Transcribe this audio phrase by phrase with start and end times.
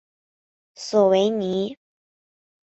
[0.73, 1.77] 索维尼。